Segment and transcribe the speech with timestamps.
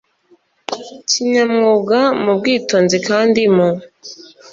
[1.09, 3.69] kinyamwuga mu bwitonzi kandi mu